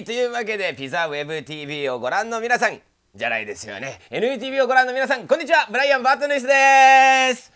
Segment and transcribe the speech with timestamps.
[0.00, 2.80] はいというわけでピザウェブ TV をご覧の皆さん
[3.14, 4.00] じゃないですよね。
[4.10, 5.68] NTV をご覧の皆さんこんにちは。
[5.70, 7.52] ブライアン・バートヌイスです。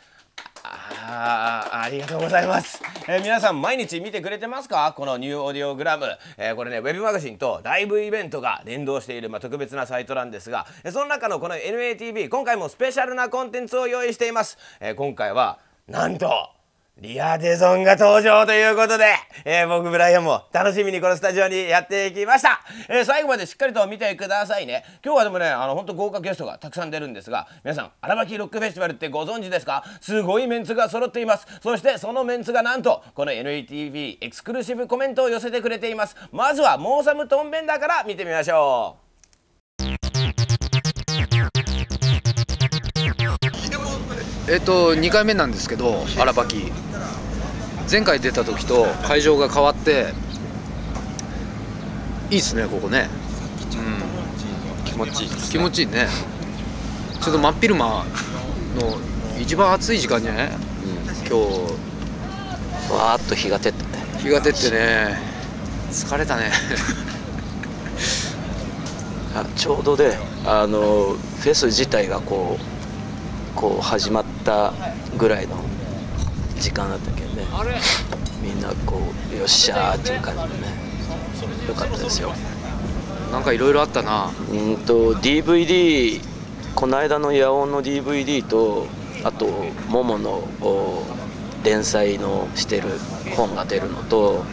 [0.63, 4.93] あありがとうございます、えー皆さん毎日見てくれてますか？
[4.95, 6.05] このニューオーディオグラム、
[6.37, 16.54] えーこれねウェブマガジンとライブイベントが連動している、まあ、特別なサイトなんですがえその中のこの NATV 今回もスペシャルなコンテンツを用意しています、えー今回はなんと
[17.01, 19.07] リアデゾンが登場ということで、
[19.45, 24.85] えー僕ブライアンも楽しみにこのスタジオにやっていきました、えー最後までしっかりと見てくださいね。
[25.05, 29.83] 今日はでもねあの本当豪華ゲストがたくさん出るんですが皆さん荒牧ロックフェスティバルってご存知ですか？
[30.01, 31.47] すごいメンツが揃っています。
[31.61, 36.15] そしてそのメンツがなんとこの NETV エクスクルーシブコメントを寄せてくれています。
[36.31, 39.04] まずはモーサムトンベンダーから見てみましょう。
[44.49, 46.73] えっと2回目なんですけど荒ばき。
[47.91, 50.15] 前回出た時と会場が変わって
[52.31, 53.09] いいっすねここね。
[54.87, 56.09] 気持ちいいです気持ちいいね。
[57.21, 58.05] ちょっと真っ昼間の
[59.41, 60.51] 一番暑い時間じゃない、
[61.29, 61.39] 今
[62.95, 65.19] わーっと日が照ってね日日が出てね。
[65.91, 66.51] 疲れたね。
[69.37, 72.63] あちょうどであのフェス自体がこう
[73.55, 74.73] こう始まった
[75.17, 75.57] ぐらいの
[76.61, 77.45] 時間だったけんね。
[78.43, 79.01] みんなこ
[79.33, 80.85] うよっしゃーっていう感じでね。
[81.69, 82.33] よかったですよ。
[83.33, 84.31] なんかいろいろあったな。
[84.51, 86.21] うんと DVD
[86.75, 88.87] この間の野音の DVD と
[89.25, 89.47] あと
[89.89, 91.03] モモのお
[91.65, 92.89] 連載のしてる
[93.37, 94.45] 本が出るのと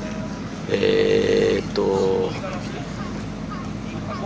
[0.70, 2.32] えー、っと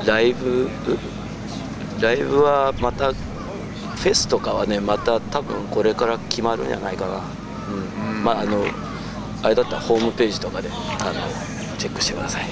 [0.06, 0.70] ライブ
[2.00, 3.14] ライブはまた
[3.96, 7.22] フェスとかはねまた多分これから決まるんじゃないかな、
[8.14, 8.24] うん。
[8.24, 8.66] まああの
[9.42, 11.14] あれだったらホームページとかであの
[11.78, 12.46] チェックしてください、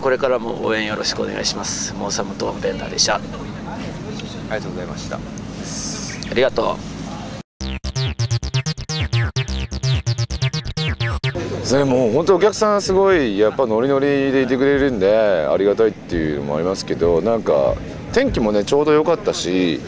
[0.00, 1.94] これからも応援よろしくお願いします。
[1.94, 3.16] モーサムトーンベンダーでした。
[3.16, 5.16] ありがとうございました。
[5.16, 6.76] ありがと
[11.62, 17.74] それもう本当お客さんすごいやっぱノリノリでいてくれるんでありがたいっていうのもありますけどなんか
[18.12, 19.80] 天気もねちょうど良かったし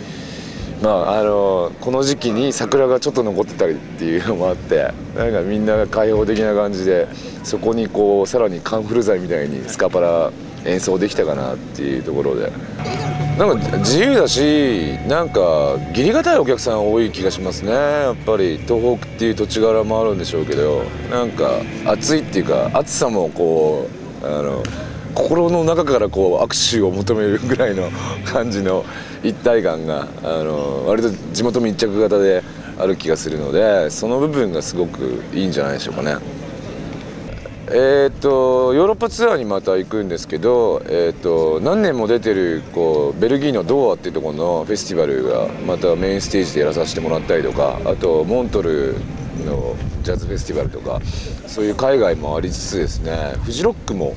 [0.82, 7.08] まああのこの時期に桜がちょっと残ってたりっていうのもあってなんかみんなが開放的な感じで
[7.44, 10.30] そこにこうさらにカンフル剤みたいにスカパラ
[10.64, 12.52] 演奏できたかなっていうところで。
[13.36, 18.56] なんか自由だしなんか義理がたいお客さん多い気がしますねやっぱり。
[18.66, 23.90] 東北っていう土地柄もあるんでしょうけどなんか暑いっていうか暑さもこ
[24.22, 24.62] うあの
[25.16, 27.90] 心の中からこう握手を求めるぐらいの
[28.26, 28.84] 感じの
[29.24, 32.42] 一体感があの割と地元密着型で
[32.78, 36.16] ある気がするのでその部分がすごくいいんじゃないでしょうかね。
[37.68, 48.94] えー、とヨーロッパツアーにまた行くんですけど、えー、と何年も出てるこうベルギーのドーアっていうところのフェスティバルがまたメインステージでやらさせてもらったりとかあとモントル
[49.44, 51.00] のジャズフェスティバルとか
[51.48, 54.14] そういう海外もありつつですねフジロックも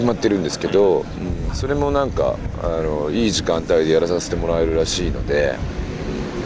[0.00, 1.04] 決まってるんですけど、
[1.48, 5.80] うん、それもなんかあのいい時間帯でやらさせてもらえるらしいので、うん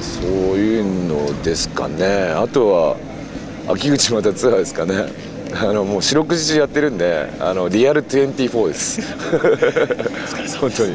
[0.04, 0.26] そう
[0.56, 2.31] いうのですかね。
[2.37, 2.97] あとは
[3.66, 5.06] 秋口またツアーですかね。
[5.56, 9.00] あのもう四六時中やってるんであのリアル24です。
[10.60, 10.94] 本当に。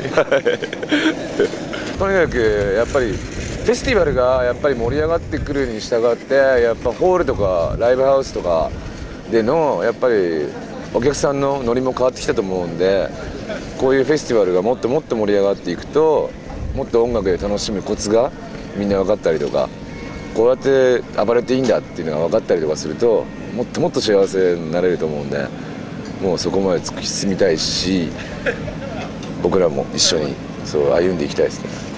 [1.98, 8.70] とにかくやっぱりフェスティバルがやっぱり盛り上がってくるに従ってやっぱホールとかライブハウスとか
[9.32, 10.48] でのやっぱり
[10.94, 13.10] お客さんのノリも変わってきたと思うんで
[13.78, 16.32] こういうフェスティバルがもっともっと盛り上がっていくと
[16.76, 18.32] もっと音楽で楽しむコツが
[18.76, 19.70] みんな分かったりとか
[20.36, 25.48] こうやって暴れていいんだっていうのが分かったりとかするともっともっと幸せになれると思うんで
[26.22, 28.10] もうそこまで突き進みたいし
[29.42, 30.36] 僕らも一緒に
[30.66, 31.89] そう歩んでいきたいですね。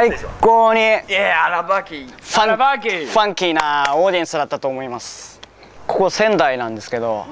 [0.00, 0.10] 最
[0.40, 0.82] 高にい
[1.12, 5.42] やアラバキファンバキファンキーなオーディエンスだったと思います。
[5.86, 7.26] ここ仙台なんですけど、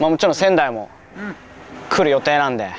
[0.00, 0.88] まあ、もちろん仙台も
[1.90, 2.70] 来る予定なんで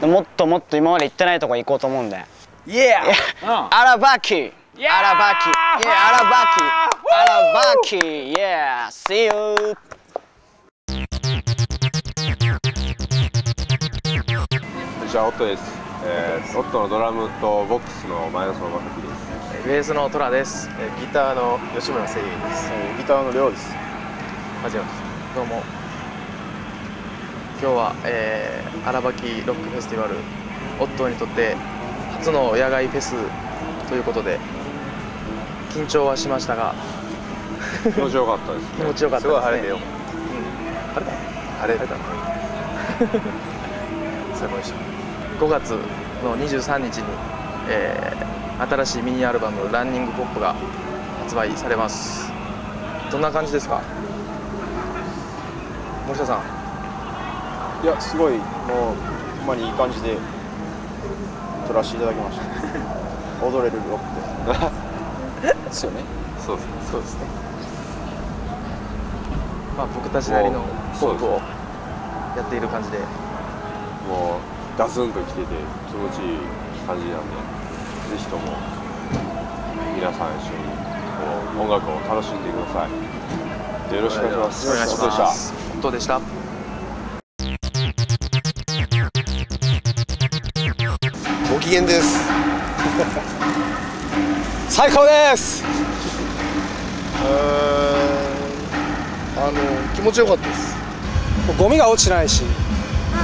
[0.00, 2.24] でもっともっと今まで行ってないとこ行こうと思うんで。
[2.68, 3.00] Yeah.
[3.72, 5.48] アラバキアラバキ
[5.84, 6.62] Yeah アラバキ
[7.10, 9.28] アラバキ Yeah See
[15.02, 15.62] んにちはオットです、
[16.06, 19.08] えー、オットのドラムとボックスの前田相馬崎で
[19.62, 20.68] すベースのトラです。
[21.00, 22.70] ギターの吉村誠也です。
[22.98, 23.72] ギターの亮です。
[24.62, 25.04] はじめまして。
[25.34, 25.62] どうも。
[27.62, 30.16] 今日は、えー、荒牧ロックフェスティバル
[30.80, 31.56] オットーにとって
[32.18, 33.14] 初の野外フェス
[33.88, 34.38] ということで
[35.70, 36.74] 緊張はしましたが
[37.94, 39.86] 気持ちよかったです気持ちよかったですねすごい晴れてよかっ
[40.94, 41.12] 晴れた
[41.60, 41.96] 晴れた
[44.36, 45.03] 最高でした
[45.38, 45.70] 5月
[46.22, 47.04] の23日に、
[47.68, 50.54] えー新しいミニアルバム「ランニングポップ」が
[51.24, 52.30] 発売されます。
[53.10, 53.80] どんな感じですか？
[56.06, 57.84] 森下さん。
[57.84, 58.40] いやすごいもう
[59.40, 60.16] ほんまにいい感じで
[61.66, 62.44] 撮らせていただきました。
[63.44, 65.56] 踊れるロックで。
[65.74, 66.02] すよね。
[66.38, 67.20] たそうですそうですね。
[69.76, 70.60] まあ僕たちなりの
[71.00, 71.40] ポップを
[72.36, 72.98] やっている感じで。
[72.98, 75.46] もうガツンときてて
[75.88, 76.38] 気持ちいい
[76.84, 77.36] 感じなんで
[78.10, 78.42] ぜひとも
[79.94, 80.64] 皆さん一緒に
[81.14, 81.22] こ
[81.56, 83.94] う音楽を楽しんでください。
[83.94, 84.68] よろしくお願いします。
[84.68, 85.52] お願いし本当でしたます。
[85.72, 86.20] 本当でした
[91.52, 92.18] ご機嫌です。
[94.74, 95.62] 最高です。
[99.36, 99.52] あの
[99.94, 100.74] 気持ちよかったです。
[101.58, 102.42] ゴミが落ちてないし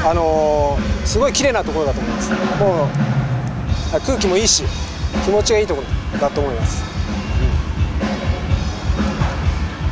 [0.02, 2.30] あのすごい綺麗なところだと思います。
[2.30, 4.64] もう空気もいいし
[5.24, 5.82] 気持ちがいいとこ
[6.12, 6.82] ろだと思います、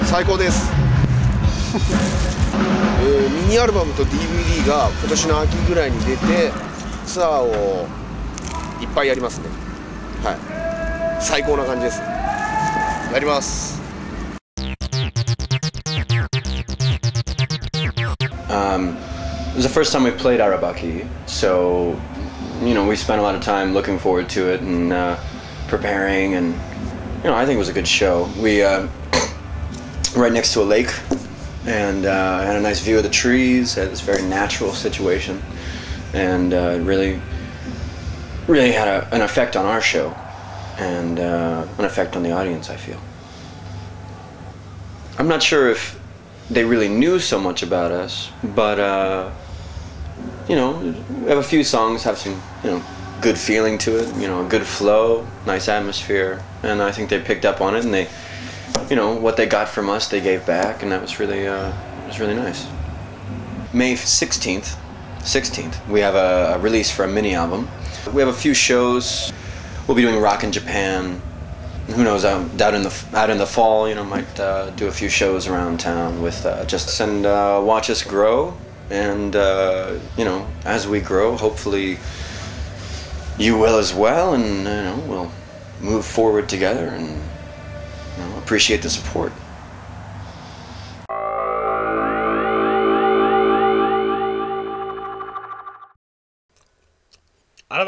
[0.05, 0.71] 最高です。
[3.03, 6.53] えーミニアルバムと DVD が今年の秋ぐらいに出て
[7.07, 7.87] ツアーを
[8.81, 9.49] いっぱいやりますね。
[10.23, 10.37] はい。
[11.21, 12.01] 最高な感じです。
[13.13, 13.79] やります。
[18.51, 19.08] Um, it
[19.59, 22.01] was the first time we played Arabaki, so
[22.63, 25.19] you know we spent a lot of time looking forward to it and uh,
[25.67, 28.31] preparing, and you know I think it was a good show.
[28.39, 28.87] We uh,
[30.17, 30.95] right next to a lake,
[31.67, 33.75] and uh, had a nice view of the trees.
[33.75, 35.43] Had this very natural situation,
[36.15, 37.21] and uh, really,
[38.47, 40.15] really had a, an effect on our show,
[40.79, 42.71] and uh, an effect on the audience.
[42.71, 43.01] I feel.
[45.19, 45.99] I'm not sure if
[46.49, 49.33] they really knew so much about us, but uh,
[50.49, 50.79] you know,
[51.27, 52.83] have a few songs have some you know
[53.21, 57.21] good feeling to it, you know, a good flow, nice atmosphere, and I think they
[57.21, 58.09] picked up on it and they,
[58.89, 61.73] you know, what they got from us they gave back, and that was really uh,
[62.07, 62.67] was really nice.
[63.73, 64.77] May 16th,
[65.19, 67.69] 16th, we have a, a release for a mini album.
[68.15, 69.33] We have a few shows.
[69.87, 71.21] We'll be doing Rock in Japan.
[71.89, 72.25] Who knows?
[72.25, 75.09] Out, out in the out in the fall, you know, might uh, do a few
[75.09, 78.57] shows around town with uh, just and uh, watch us grow.
[78.91, 81.99] And uh, you know, as we grow, hopefully
[83.39, 85.33] you will as well, and you know, we'll
[85.81, 89.33] move forward together and you know, appreciate the support.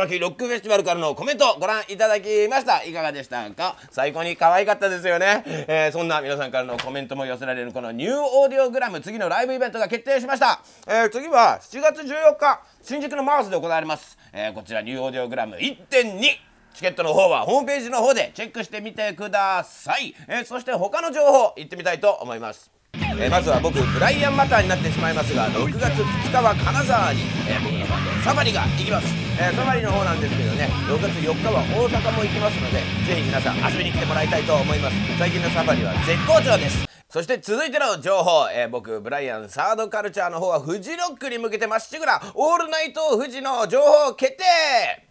[0.00, 2.82] 荒牧ロックフェスティバルからのコメントご覧いただきました。
[2.84, 3.76] いかがでしたか？
[3.90, 16.20] 最高に可愛かったですよね、えーそんな皆さんからのコメントも寄せられるこのニューオーディオグラム次のライブイベントが決定しました、えー次は7月14日新宿のマウスで行われます、えーこちらニューオーディオグラム1.2
[16.72, 22.79] チケットの方はホームページの方でチェックしてみてください、えーそして他の情報行ってみたいと思います。
[23.18, 29.06] えーまずは僕ブライアン・マターになってしまいますが6月2日は金沢に、えー僕のバンドサファリが行きます、
[29.38, 34.96] えーサファリの方なんですけどね6月4日は大阪も行きますのでぜひ皆さん遊びに来てもらいたいと思います。
[35.18, 36.86] 最近のサファリは絶好調です。
[37.08, 45.09] そして続いての情報、えー僕ブライアンサードカルチャーの方はフジロックに向けてまっしぐらオールナイトフジの情報決定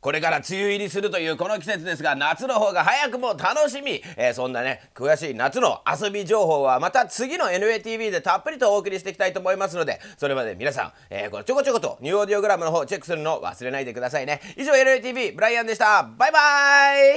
[0.00, 14.40] これから梅雨入りするというこの季節ですが夏の方が早くも楽しみ、えーそんなね詳しい夏の遊び情報はまた次の NATV でたっぷりとお送りしていきたいと思いますのでそれまで皆さん、えーこのちょこちょことニューオーディオグラムの方チェックするのを忘れないでくださいね。
[14.56, 16.08] 以上 NATV ブライアンでした。
[16.16, 16.38] バイバ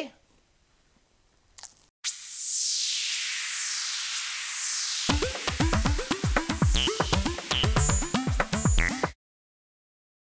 [0.07, 0.20] イ。